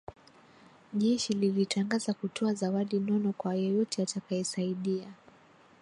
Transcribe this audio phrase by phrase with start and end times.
[0.93, 5.13] Jeshi lilitangaza kutoa zawadi nono kwa yeyote atakayesaidia